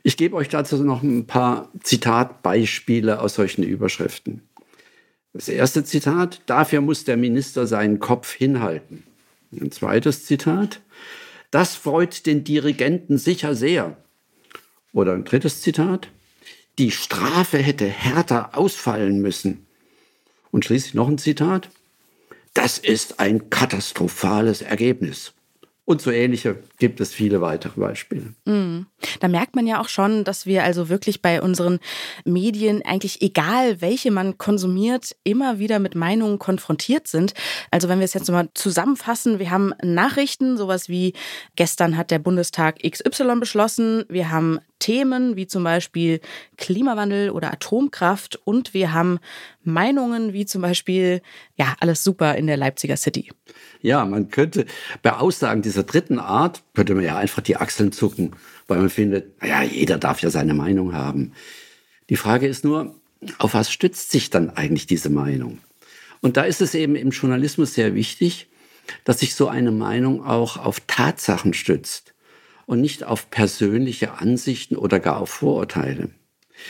Ich 0.03 0.17
gebe 0.17 0.35
euch 0.35 0.49
dazu 0.49 0.83
noch 0.83 1.03
ein 1.03 1.27
paar 1.27 1.69
Zitatbeispiele 1.83 3.21
aus 3.21 3.35
solchen 3.35 3.63
Überschriften. 3.63 4.41
Das 5.33 5.47
erste 5.47 5.83
Zitat, 5.83 6.41
dafür 6.47 6.81
muss 6.81 7.03
der 7.03 7.17
Minister 7.17 7.67
seinen 7.67 7.99
Kopf 7.99 8.33
hinhalten. 8.33 9.03
Ein 9.51 9.71
zweites 9.71 10.25
Zitat, 10.25 10.81
das 11.51 11.75
freut 11.75 12.25
den 12.25 12.43
Dirigenten 12.43 13.17
sicher 13.17 13.53
sehr. 13.55 13.97
Oder 14.93 15.13
ein 15.13 15.23
drittes 15.23 15.61
Zitat. 15.61 16.09
Die 16.77 16.91
Strafe 16.91 17.57
hätte 17.57 17.85
härter 17.85 18.57
ausfallen 18.57 19.21
müssen. 19.21 19.65
Und 20.51 20.65
schließlich 20.65 20.93
noch 20.93 21.07
ein 21.07 21.17
Zitat. 21.17 21.69
Das 22.53 22.77
ist 22.77 23.19
ein 23.19 23.49
katastrophales 23.49 24.61
Ergebnis. 24.61 25.33
Und 25.83 26.01
so 26.01 26.11
ähnliche 26.11 26.57
gibt 26.77 27.01
es 27.01 27.13
viele 27.13 27.41
weitere 27.41 27.79
Beispiele. 27.79 28.33
Mm. 28.45 28.85
Da 29.19 29.27
merkt 29.27 29.55
man 29.55 29.67
ja 29.67 29.81
auch 29.81 29.89
schon, 29.89 30.23
dass 30.23 30.45
wir 30.45 30.63
also 30.63 30.89
wirklich 30.89 31.21
bei 31.21 31.41
unseren 31.41 31.79
Medien 32.23 32.81
eigentlich 32.85 33.21
egal, 33.21 33.81
welche 33.81 34.11
man 34.11 34.37
konsumiert, 34.37 35.15
immer 35.23 35.59
wieder 35.59 35.79
mit 35.79 35.95
Meinungen 35.95 36.39
konfrontiert 36.39 37.07
sind. 37.07 37.33
Also 37.71 37.89
wenn 37.89 37.99
wir 37.99 38.05
es 38.05 38.13
jetzt 38.13 38.27
nochmal 38.27 38.49
zusammenfassen, 38.53 39.39
wir 39.39 39.49
haben 39.49 39.73
Nachrichten, 39.83 40.55
sowas 40.55 40.87
wie 40.87 41.13
gestern 41.55 41.97
hat 41.97 42.11
der 42.11 42.19
Bundestag 42.19 42.79
XY 42.79 43.39
beschlossen, 43.39 44.05
wir 44.07 44.29
haben 44.29 44.59
Themen 44.81 45.37
wie 45.37 45.47
zum 45.47 45.63
Beispiel 45.63 46.19
Klimawandel 46.57 47.29
oder 47.29 47.53
Atomkraft 47.53 48.35
und 48.43 48.73
wir 48.73 48.91
haben 48.91 49.19
Meinungen 49.63 50.33
wie 50.33 50.45
zum 50.45 50.61
Beispiel, 50.61 51.21
ja, 51.55 51.75
alles 51.79 52.03
super 52.03 52.35
in 52.35 52.47
der 52.47 52.57
Leipziger 52.57 52.97
City. 52.97 53.29
Ja, 53.81 54.03
man 54.03 54.29
könnte 54.29 54.65
bei 55.01 55.13
Aussagen 55.13 55.61
dieser 55.61 55.83
dritten 55.83 56.19
Art, 56.19 56.63
könnte 56.73 56.95
man 56.95 57.05
ja 57.05 57.17
einfach 57.17 57.41
die 57.41 57.55
Achseln 57.55 57.91
zucken, 57.91 58.35
weil 58.67 58.79
man 58.79 58.89
findet, 58.89 59.41
naja, 59.41 59.63
jeder 59.63 59.97
darf 59.97 60.21
ja 60.21 60.29
seine 60.29 60.53
Meinung 60.53 60.93
haben. 60.93 61.33
Die 62.09 62.17
Frage 62.17 62.47
ist 62.47 62.65
nur, 62.65 62.95
auf 63.37 63.53
was 63.53 63.71
stützt 63.71 64.11
sich 64.11 64.31
dann 64.31 64.49
eigentlich 64.49 64.87
diese 64.87 65.09
Meinung? 65.09 65.59
Und 66.21 66.37
da 66.37 66.43
ist 66.43 66.61
es 66.61 66.73
eben 66.73 66.95
im 66.95 67.11
Journalismus 67.11 67.75
sehr 67.75 67.93
wichtig, 67.93 68.47
dass 69.03 69.19
sich 69.19 69.35
so 69.35 69.47
eine 69.47 69.71
Meinung 69.71 70.25
auch 70.25 70.57
auf 70.57 70.81
Tatsachen 70.87 71.53
stützt 71.53 72.10
und 72.71 72.79
nicht 72.79 73.03
auf 73.03 73.29
persönliche 73.29 74.19
Ansichten 74.19 74.77
oder 74.77 75.01
gar 75.01 75.19
auf 75.19 75.29
Vorurteile. 75.29 76.09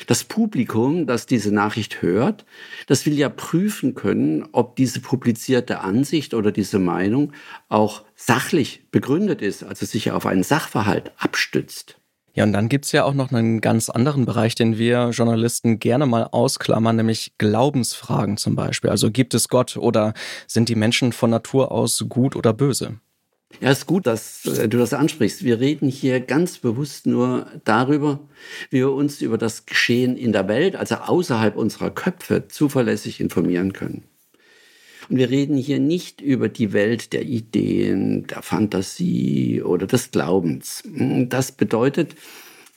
Das 0.08 0.24
Publikum, 0.24 1.06
das 1.06 1.28
diese 1.28 1.54
Nachricht 1.54 2.02
hört, 2.02 2.44
das 2.88 3.06
will 3.06 3.14
ja 3.14 3.30
prüfen 3.30 3.94
können, 3.94 4.48
ob 4.52 4.76
diese 4.78 5.00
publizierte 5.00 5.82
Ansicht 5.82 6.34
oder 6.34 6.52
diese 6.52 6.80
Meinung 6.80 7.34
auch 7.70 8.04
sachlich 8.16 8.88
begründet 8.90 9.44
ist, 9.44 9.64
also 9.64 9.86
sich 9.86 10.10
auf 10.10 10.26
einen 10.26 10.42
Sachverhalt 10.42 11.12
abstützt. 11.18 11.98
Ja, 12.34 12.46
und 12.46 12.54
dann 12.54 12.68
gibt's 12.68 12.94
ja 12.94 13.04
auch 13.04 13.14
noch 13.14 13.32
einen 13.32 13.62
ganz 13.62 13.92
anderen 13.92 14.26
Bereich, 14.26 14.56
den 14.56 14.80
wir 14.80 15.10
Journalisten 15.12 15.78
gerne 15.78 16.08
mal 16.08 16.24
ausklammern, 16.24 16.96
nämlich 16.96 17.34
Glaubensfragen 17.38 18.38
zum 18.38 18.56
Beispiel. 18.56 18.90
Also 18.90 19.12
gibt 19.12 19.36
es 19.36 19.50
Gott 19.50 19.78
oder 19.78 20.16
sind 20.48 20.68
die 20.68 20.76
Menschen 20.76 21.12
von 21.12 21.30
Natur 21.30 21.72
aus 21.72 22.04
gut 22.10 22.36
oder 22.36 22.54
böse? 22.54 22.98
Ja, 23.60 23.72
ist 23.72 23.86
gut, 23.86 24.08
dass 24.08 24.46
äh, 24.46 24.68
du 24.68 24.78
das 24.78 24.94
ansprichst. 24.94 25.44
Wir 25.44 25.60
reden 25.60 25.90
hier 25.90 26.20
ganz 26.20 26.58
bewusst 26.58 27.06
nur 27.06 27.48
darüber, 27.64 28.20
wie 28.70 28.78
wir 28.78 28.92
uns 28.92 29.22
über 29.22 29.38
das 29.38 29.66
Geschehen 29.66 30.18
in 30.18 30.32
der 30.32 30.48
Welt, 30.48 30.76
also 30.76 30.96
außerhalb 30.96 31.56
unserer 31.56 31.92
Köpfe, 31.92 32.48
zuverlässig 32.48 33.20
informieren 33.20 33.74
können. 33.74 34.04
Und 35.10 35.18
wir 35.18 35.30
reden 35.30 35.58
hier 35.58 35.80
nicht 35.80 36.22
über 36.22 36.48
die 36.48 36.74
Welt 36.74 37.12
der 37.14 37.24
Ideen, 37.24 38.28
der 38.28 38.42
Fantasie 38.42 39.62
oder 39.62 39.86
des 39.86 40.12
Glaubens. 40.12 40.84
Das 40.86 41.52
bedeutet, 41.52 42.16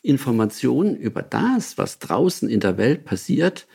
Informationen 0.02 0.97
über 0.97 1.23
das, 1.23 1.78
was 1.78 1.99
draußen 1.99 2.49
in 2.49 2.61
der 2.61 2.76
Welt 2.76 3.04
passiert, 3.04 3.66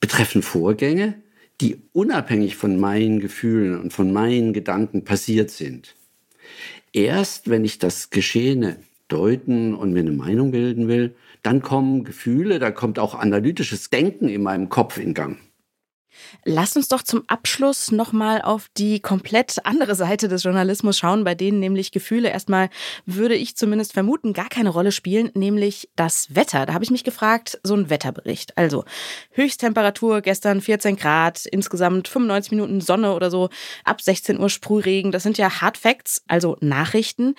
betreffen 0.00 0.42
Vorgänge, 0.42 1.20
die 1.60 1.82
unabhängig 1.92 2.56
von 2.56 2.78
meinen 2.78 3.20
Gefühlen 3.20 3.78
und 3.78 3.92
von 3.92 4.12
meinen 4.12 4.52
Gedanken 4.52 5.04
passiert 5.04 5.50
sind. 5.50 5.94
Erst 6.92 7.50
wenn 7.50 7.64
ich 7.64 7.78
das 7.78 8.10
Geschehene 8.10 8.76
deuten 9.08 9.74
und 9.74 9.92
mir 9.92 10.00
eine 10.00 10.12
Meinung 10.12 10.50
bilden 10.50 10.88
will, 10.88 11.14
dann 11.42 11.62
kommen 11.62 12.04
Gefühle, 12.04 12.58
da 12.58 12.70
kommt 12.70 12.98
auch 12.98 13.14
analytisches 13.14 13.90
Denken 13.90 14.28
in 14.28 14.42
meinem 14.42 14.68
Kopf 14.68 14.98
in 14.98 15.14
Gang. 15.14 15.38
Lass 16.44 16.76
uns 16.76 16.88
doch 16.88 17.02
zum 17.02 17.24
Abschluss 17.26 17.90
nochmal 17.90 18.42
auf 18.42 18.68
die 18.76 19.00
komplett 19.00 19.64
andere 19.64 19.94
Seite 19.94 20.28
des 20.28 20.42
Journalismus 20.42 20.98
schauen, 20.98 21.24
bei 21.24 21.34
denen 21.34 21.60
nämlich 21.60 21.92
Gefühle 21.92 22.30
erstmal, 22.30 22.70
würde 23.06 23.34
ich 23.34 23.56
zumindest 23.56 23.92
vermuten, 23.92 24.32
gar 24.32 24.48
keine 24.48 24.70
Rolle 24.70 24.92
spielen, 24.92 25.30
nämlich 25.34 25.90
das 25.96 26.34
Wetter. 26.34 26.66
Da 26.66 26.74
habe 26.74 26.84
ich 26.84 26.90
mich 26.90 27.04
gefragt, 27.04 27.58
so 27.62 27.74
ein 27.74 27.90
Wetterbericht. 27.90 28.56
Also 28.56 28.84
Höchsttemperatur 29.32 30.20
gestern 30.20 30.60
14 30.60 30.96
Grad, 30.96 31.46
insgesamt 31.46 32.08
95 32.08 32.52
Minuten 32.52 32.80
Sonne 32.80 33.14
oder 33.14 33.30
so, 33.30 33.50
ab 33.84 34.00
16 34.00 34.38
Uhr 34.38 34.50
Sprühregen. 34.50 35.12
Das 35.12 35.22
sind 35.22 35.38
ja 35.38 35.60
Hard 35.60 35.78
Facts, 35.78 36.22
also 36.28 36.56
Nachrichten. 36.60 37.34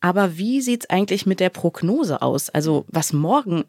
Aber 0.00 0.36
wie 0.36 0.60
sieht's 0.60 0.90
eigentlich 0.90 1.26
mit 1.26 1.40
der 1.40 1.50
Prognose 1.50 2.22
aus? 2.22 2.50
Also 2.50 2.84
was 2.88 3.12
morgen 3.12 3.64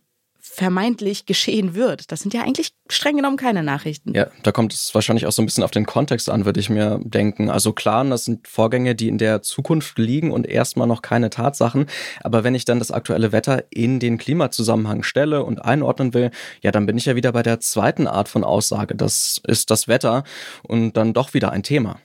vermeintlich 0.53 1.25
geschehen 1.25 1.73
wird. 1.73 2.11
Das 2.11 2.19
sind 2.19 2.33
ja 2.33 2.41
eigentlich 2.41 2.73
streng 2.87 3.15
genommen 3.15 3.37
keine 3.37 3.63
Nachrichten. 3.63 4.13
Ja, 4.13 4.27
da 4.43 4.51
kommt 4.51 4.73
es 4.73 4.93
wahrscheinlich 4.93 5.25
auch 5.25 5.31
so 5.31 5.41
ein 5.41 5.45
bisschen 5.45 5.63
auf 5.63 5.71
den 5.71 5.87
Kontext 5.87 6.29
an, 6.29 6.45
würde 6.45 6.59
ich 6.59 6.69
mir 6.69 6.99
denken. 7.03 7.49
Also 7.49 7.73
klar, 7.73 8.05
das 8.05 8.25
sind 8.25 8.47
Vorgänge, 8.47 8.93
die 8.93 9.07
in 9.07 9.17
der 9.17 9.41
Zukunft 9.41 9.97
liegen 9.97 10.31
und 10.31 10.45
erstmal 10.45 10.87
noch 10.87 11.01
keine 11.01 11.31
Tatsachen. 11.31 11.87
Aber 12.21 12.43
wenn 12.43 12.53
ich 12.53 12.65
dann 12.65 12.77
das 12.77 12.91
aktuelle 12.91 13.31
Wetter 13.31 13.63
in 13.71 13.99
den 13.99 14.19
Klimazusammenhang 14.19 15.01
stelle 15.01 15.43
und 15.43 15.63
einordnen 15.63 16.13
will, 16.13 16.29
ja, 16.61 16.71
dann 16.71 16.85
bin 16.85 16.97
ich 16.97 17.05
ja 17.05 17.15
wieder 17.15 17.31
bei 17.31 17.41
der 17.41 17.59
zweiten 17.59 18.05
Art 18.05 18.29
von 18.29 18.43
Aussage. 18.43 18.95
Das 18.95 19.41
ist 19.47 19.71
das 19.71 19.87
Wetter 19.87 20.23
und 20.61 20.95
dann 20.97 21.13
doch 21.13 21.33
wieder 21.33 21.51
ein 21.51 21.63
Thema. 21.63 21.99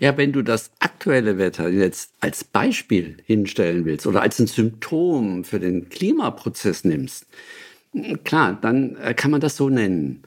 Ja, 0.00 0.16
wenn 0.18 0.32
du 0.32 0.42
das 0.42 0.70
aktuelle 0.80 1.38
Wetter 1.38 1.68
jetzt 1.68 2.12
als 2.20 2.44
Beispiel 2.44 3.16
hinstellen 3.24 3.84
willst 3.84 4.06
oder 4.06 4.20
als 4.20 4.38
ein 4.38 4.48
Symptom 4.48 5.44
für 5.44 5.60
den 5.60 5.88
Klimaprozess 5.88 6.84
nimmst, 6.84 7.26
Klar, 8.24 8.58
dann 8.60 8.96
äh, 8.96 9.14
kann 9.14 9.30
man 9.30 9.40
das 9.40 9.56
so 9.56 9.68
nennen. 9.68 10.22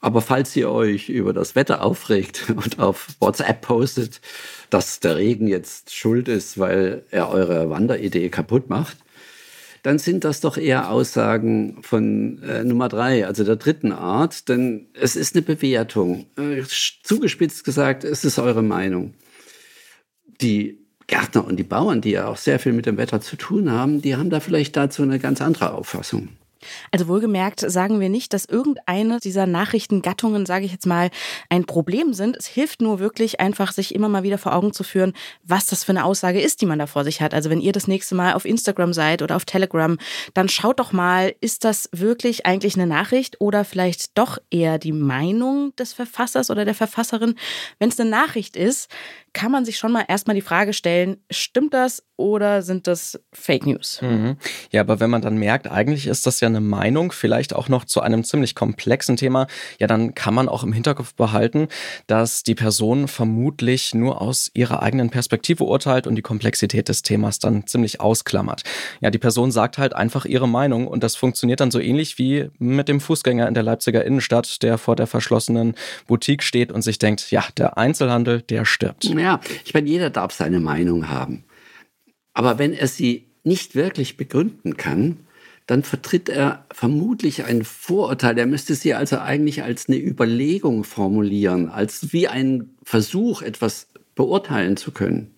Aber 0.00 0.20
falls 0.20 0.54
ihr 0.54 0.70
euch 0.70 1.08
über 1.08 1.32
das 1.32 1.54
Wetter 1.54 1.82
aufregt 1.82 2.50
und 2.56 2.78
auf 2.78 3.08
WhatsApp 3.20 3.62
postet, 3.62 4.20
dass 4.70 5.00
der 5.00 5.16
Regen 5.16 5.48
jetzt 5.48 5.94
schuld 5.94 6.28
ist, 6.28 6.58
weil 6.58 7.04
er 7.10 7.30
eure 7.30 7.70
Wanderidee 7.70 8.28
kaputt 8.28 8.68
macht, 8.68 8.98
dann 9.82 9.98
sind 9.98 10.24
das 10.24 10.40
doch 10.40 10.56
eher 10.56 10.90
Aussagen 10.90 11.78
von 11.82 12.42
äh, 12.42 12.64
Nummer 12.64 12.88
drei, 12.88 13.24
also 13.26 13.44
der 13.44 13.56
dritten 13.56 13.92
Art, 13.92 14.48
denn 14.48 14.88
es 14.94 15.14
ist 15.14 15.36
eine 15.36 15.42
Bewertung. 15.42 16.26
Äh, 16.36 16.62
zugespitzt 17.02 17.64
gesagt, 17.64 18.02
es 18.02 18.24
ist 18.24 18.38
eure 18.38 18.62
Meinung. 18.62 19.14
Die 20.40 20.86
Gärtner 21.06 21.46
und 21.46 21.56
die 21.56 21.62
Bauern, 21.62 22.00
die 22.00 22.10
ja 22.10 22.26
auch 22.26 22.36
sehr 22.36 22.58
viel 22.58 22.72
mit 22.72 22.86
dem 22.86 22.96
Wetter 22.96 23.20
zu 23.20 23.36
tun 23.36 23.70
haben, 23.70 24.02
die 24.02 24.16
haben 24.16 24.28
da 24.28 24.40
vielleicht 24.40 24.76
dazu 24.76 25.02
eine 25.02 25.20
ganz 25.20 25.40
andere 25.40 25.72
Auffassung. 25.72 26.30
Also 26.90 27.08
wohlgemerkt 27.08 27.60
sagen 27.60 28.00
wir 28.00 28.08
nicht, 28.08 28.32
dass 28.32 28.44
irgendeine 28.44 29.20
dieser 29.20 29.46
Nachrichtengattungen, 29.46 30.46
sage 30.46 30.64
ich 30.64 30.72
jetzt 30.72 30.86
mal, 30.86 31.10
ein 31.48 31.64
Problem 31.64 32.12
sind. 32.12 32.36
Es 32.36 32.46
hilft 32.46 32.80
nur 32.80 32.98
wirklich 32.98 33.40
einfach, 33.40 33.72
sich 33.72 33.94
immer 33.94 34.08
mal 34.08 34.22
wieder 34.22 34.38
vor 34.38 34.54
Augen 34.54 34.72
zu 34.72 34.84
führen, 34.84 35.12
was 35.42 35.66
das 35.66 35.84
für 35.84 35.92
eine 35.92 36.04
Aussage 36.04 36.40
ist, 36.40 36.60
die 36.60 36.66
man 36.66 36.78
da 36.78 36.86
vor 36.86 37.04
sich 37.04 37.20
hat. 37.20 37.34
Also 37.34 37.50
wenn 37.50 37.60
ihr 37.60 37.72
das 37.72 37.88
nächste 37.88 38.14
Mal 38.14 38.34
auf 38.34 38.44
Instagram 38.44 38.92
seid 38.92 39.22
oder 39.22 39.36
auf 39.36 39.44
Telegram, 39.44 39.98
dann 40.34 40.48
schaut 40.48 40.80
doch 40.80 40.92
mal, 40.92 41.34
ist 41.40 41.64
das 41.64 41.88
wirklich 41.92 42.46
eigentlich 42.46 42.74
eine 42.74 42.86
Nachricht 42.86 43.40
oder 43.40 43.64
vielleicht 43.64 44.16
doch 44.18 44.38
eher 44.50 44.78
die 44.78 44.92
Meinung 44.92 45.74
des 45.76 45.92
Verfassers 45.92 46.50
oder 46.50 46.64
der 46.64 46.74
Verfasserin? 46.74 47.34
Wenn 47.78 47.88
es 47.88 48.00
eine 48.00 48.10
Nachricht 48.10 48.56
ist, 48.56 48.88
kann 49.36 49.52
man 49.52 49.66
sich 49.66 49.76
schon 49.76 49.92
mal 49.92 50.04
erstmal 50.08 50.34
die 50.34 50.40
Frage 50.40 50.72
stellen, 50.72 51.18
stimmt 51.30 51.74
das 51.74 52.02
oder 52.16 52.62
sind 52.62 52.86
das 52.86 53.20
Fake 53.34 53.66
News? 53.66 54.00
Mhm. 54.00 54.38
Ja, 54.70 54.80
aber 54.80 54.98
wenn 54.98 55.10
man 55.10 55.20
dann 55.20 55.36
merkt, 55.36 55.66
eigentlich 55.70 56.06
ist 56.06 56.26
das 56.26 56.40
ja 56.40 56.45
eine 56.46 56.60
Meinung, 56.60 57.12
vielleicht 57.12 57.54
auch 57.54 57.68
noch 57.68 57.84
zu 57.84 58.00
einem 58.00 58.24
ziemlich 58.24 58.54
komplexen 58.54 59.16
Thema, 59.16 59.46
ja, 59.78 59.86
dann 59.86 60.14
kann 60.14 60.34
man 60.34 60.48
auch 60.48 60.64
im 60.64 60.72
Hinterkopf 60.72 61.14
behalten, 61.14 61.68
dass 62.06 62.42
die 62.42 62.54
Person 62.54 63.08
vermutlich 63.08 63.94
nur 63.94 64.22
aus 64.22 64.50
ihrer 64.54 64.82
eigenen 64.82 65.10
Perspektive 65.10 65.64
urteilt 65.64 66.06
und 66.06 66.14
die 66.14 66.22
Komplexität 66.22 66.88
des 66.88 67.02
Themas 67.02 67.38
dann 67.38 67.66
ziemlich 67.66 68.00
ausklammert. 68.00 68.62
Ja, 69.00 69.10
die 69.10 69.18
Person 69.18 69.52
sagt 69.52 69.76
halt 69.76 69.94
einfach 69.94 70.24
ihre 70.24 70.48
Meinung 70.48 70.86
und 70.86 71.02
das 71.02 71.16
funktioniert 71.16 71.60
dann 71.60 71.70
so 71.70 71.78
ähnlich 71.78 72.18
wie 72.18 72.48
mit 72.58 72.88
dem 72.88 73.00
Fußgänger 73.00 73.46
in 73.46 73.54
der 73.54 73.62
Leipziger 73.62 74.04
Innenstadt, 74.04 74.62
der 74.62 74.78
vor 74.78 74.96
der 74.96 75.06
verschlossenen 75.06 75.74
Boutique 76.06 76.42
steht 76.42 76.72
und 76.72 76.80
sich 76.80 76.98
denkt, 76.98 77.30
ja, 77.30 77.44
der 77.58 77.76
Einzelhandel, 77.76 78.40
der 78.40 78.64
stirbt. 78.64 79.04
Ja. 79.04 79.26
Ja, 79.26 79.40
ich 79.64 79.74
meine, 79.74 79.88
jeder 79.88 80.08
darf 80.08 80.32
seine 80.32 80.60
Meinung 80.60 81.08
haben. 81.08 81.42
Aber 82.32 82.60
wenn 82.60 82.72
er 82.72 82.86
sie 82.86 83.26
nicht 83.42 83.74
wirklich 83.74 84.16
begründen 84.16 84.76
kann, 84.76 85.25
dann 85.66 85.82
vertritt 85.82 86.28
er 86.28 86.64
vermutlich 86.72 87.44
ein 87.44 87.64
Vorurteil. 87.64 88.38
Er 88.38 88.46
müsste 88.46 88.74
sie 88.74 88.94
also 88.94 89.18
eigentlich 89.18 89.62
als 89.62 89.88
eine 89.88 89.98
Überlegung 89.98 90.84
formulieren, 90.84 91.68
als 91.68 92.12
wie 92.12 92.28
ein 92.28 92.70
Versuch, 92.84 93.42
etwas 93.42 93.88
beurteilen 94.14 94.76
zu 94.76 94.92
können. 94.92 95.32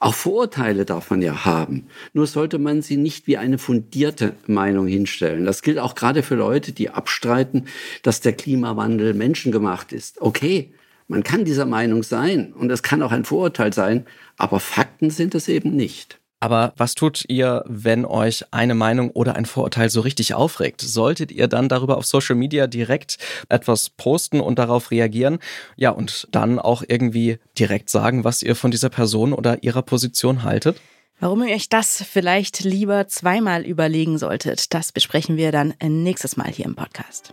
Auch 0.00 0.14
Vorurteile 0.14 0.84
darf 0.84 1.10
man 1.10 1.22
ja 1.22 1.44
haben. 1.44 1.86
Nur 2.12 2.26
sollte 2.26 2.58
man 2.58 2.82
sie 2.82 2.96
nicht 2.96 3.26
wie 3.26 3.36
eine 3.36 3.58
fundierte 3.58 4.34
Meinung 4.46 4.86
hinstellen. 4.86 5.44
Das 5.44 5.62
gilt 5.62 5.78
auch 5.78 5.94
gerade 5.94 6.22
für 6.22 6.36
Leute, 6.36 6.72
die 6.72 6.90
abstreiten, 6.90 7.66
dass 8.02 8.20
der 8.20 8.34
Klimawandel 8.34 9.14
menschengemacht 9.14 9.92
ist. 9.92 10.20
Okay, 10.20 10.72
man 11.08 11.24
kann 11.24 11.44
dieser 11.44 11.66
Meinung 11.66 12.02
sein 12.02 12.52
und 12.52 12.70
es 12.70 12.82
kann 12.82 13.02
auch 13.02 13.12
ein 13.12 13.24
Vorurteil 13.24 13.72
sein, 13.72 14.06
aber 14.36 14.60
Fakten 14.60 15.10
sind 15.10 15.34
es 15.34 15.48
eben 15.48 15.74
nicht. 15.74 16.20
Aber 16.40 16.72
was 16.76 16.94
tut 16.94 17.24
ihr, 17.28 17.64
wenn 17.66 18.04
euch 18.04 18.44
eine 18.52 18.74
Meinung 18.74 19.10
oder 19.10 19.34
ein 19.34 19.46
Vorurteil 19.46 19.90
so 19.90 20.00
richtig 20.00 20.34
aufregt? 20.34 20.80
Solltet 20.80 21.32
ihr 21.32 21.48
dann 21.48 21.68
darüber 21.68 21.96
auf 21.96 22.06
Social 22.06 22.36
Media 22.36 22.66
direkt 22.66 23.18
etwas 23.48 23.90
posten 23.90 24.40
und 24.40 24.58
darauf 24.58 24.90
reagieren? 24.90 25.40
Ja, 25.76 25.90
und 25.90 26.28
dann 26.30 26.58
auch 26.58 26.84
irgendwie 26.86 27.38
direkt 27.58 27.90
sagen, 27.90 28.22
was 28.22 28.42
ihr 28.42 28.54
von 28.54 28.70
dieser 28.70 28.88
Person 28.88 29.32
oder 29.32 29.62
ihrer 29.64 29.82
Position 29.82 30.44
haltet? 30.44 30.80
Warum 31.20 31.42
ihr 31.42 31.54
euch 31.54 31.68
das 31.68 32.04
vielleicht 32.08 32.60
lieber 32.60 33.08
zweimal 33.08 33.66
überlegen 33.66 34.18
solltet, 34.18 34.72
das 34.72 34.92
besprechen 34.92 35.36
wir 35.36 35.50
dann 35.50 35.74
nächstes 35.82 36.36
Mal 36.36 36.52
hier 36.52 36.66
im 36.66 36.76
Podcast. 36.76 37.32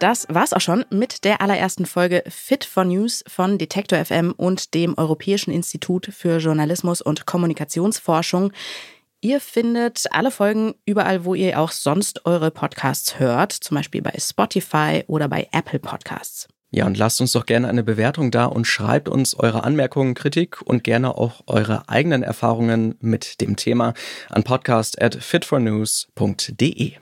Das 0.00 0.26
war's 0.30 0.54
auch 0.54 0.62
schon 0.62 0.86
mit 0.88 1.24
der 1.24 1.42
allerersten 1.42 1.84
Folge 1.84 2.24
Fit 2.26 2.64
for 2.64 2.86
News 2.86 3.22
von 3.28 3.58
Detektor 3.58 4.02
FM 4.02 4.32
und 4.34 4.72
dem 4.72 4.96
Europäischen 4.96 5.50
Institut 5.50 6.08
für 6.10 6.38
Journalismus 6.38 7.02
und 7.02 7.26
Kommunikationsforschung. 7.26 8.50
Ihr 9.20 9.40
findet 9.40 10.06
alle 10.10 10.30
Folgen 10.30 10.74
überall, 10.86 11.26
wo 11.26 11.34
ihr 11.34 11.60
auch 11.60 11.70
sonst 11.70 12.24
eure 12.24 12.50
Podcasts 12.50 13.20
hört, 13.20 13.52
zum 13.52 13.74
Beispiel 13.74 14.00
bei 14.00 14.14
Spotify 14.18 15.04
oder 15.06 15.28
bei 15.28 15.46
Apple 15.52 15.80
Podcasts. 15.80 16.48
Ja, 16.70 16.86
und 16.86 16.96
lasst 16.96 17.20
uns 17.20 17.32
doch 17.32 17.44
gerne 17.44 17.68
eine 17.68 17.82
Bewertung 17.82 18.30
da 18.30 18.46
und 18.46 18.66
schreibt 18.66 19.06
uns 19.06 19.34
eure 19.34 19.64
Anmerkungen, 19.64 20.14
Kritik 20.14 20.62
und 20.62 20.82
gerne 20.82 21.18
auch 21.18 21.42
eure 21.46 21.90
eigenen 21.90 22.22
Erfahrungen 22.22 22.94
mit 23.00 23.42
dem 23.42 23.56
Thema 23.56 23.92
an 24.30 24.44
podcast 24.44 25.02
at 25.02 25.14
fitfornews.de. 25.14 26.92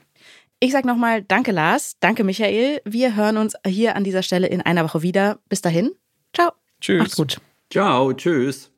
Ich 0.61 0.73
sag 0.73 0.83
nochmal 0.83 1.23
Danke, 1.23 1.51
Lars. 1.51 1.95
Danke, 2.01 2.25
Michael. 2.25 2.81
Wir 2.83 3.15
hören 3.15 3.37
uns 3.37 3.55
hier 3.65 3.95
an 3.95 4.03
dieser 4.03 4.23
Stelle 4.23 4.47
in 4.47 4.61
einer 4.61 4.83
Woche 4.83 5.01
wieder. 5.01 5.39
Bis 5.47 5.61
dahin. 5.61 5.91
Ciao. 6.33 6.51
Tschüss. 6.81 6.99
Macht's 6.99 7.15
gut. 7.15 7.41
Ciao. 7.71 8.11
Tschüss. 8.11 8.71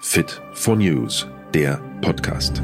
Fit 0.00 0.40
for 0.52 0.76
News, 0.76 1.26
der 1.52 1.78
Podcast. 2.00 2.62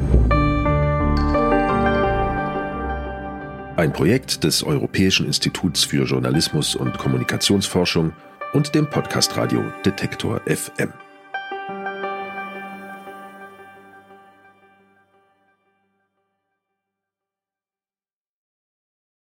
Ein 3.75 3.91
Projekt 3.91 4.43
des 4.45 4.63
Europäischen 4.63 5.25
Instituts 5.25 5.83
für 5.83 6.05
Journalismus 6.05 6.75
und 6.75 6.97
Kommunikationsforschung 6.97 8.13
und 8.53 8.73
dem 8.75 8.89
Podcast 8.89 9.35
Radio 9.35 9.63
Detektor 9.83 10.39
FM. 10.45 10.93